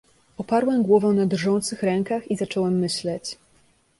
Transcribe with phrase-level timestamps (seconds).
[0.37, 3.37] "Oparłem głowę na drżących rękach i zacząłem myśleć."